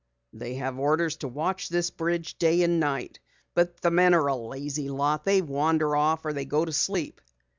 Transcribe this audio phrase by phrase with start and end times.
[0.33, 3.19] "They have orders to watch this bridge day and night.
[3.53, 5.25] But the men are a lazy lot.
[5.25, 7.21] They wander off or they go to sleep."